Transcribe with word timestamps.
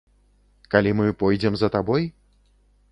Калі 0.75 0.95
мы 1.01 1.05
пойдзем 1.21 1.53
за 1.63 1.67
табой? 1.77 2.11